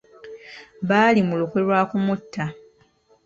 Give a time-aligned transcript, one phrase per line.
[0.87, 2.45] Baali mu lukwe lwa kumutta.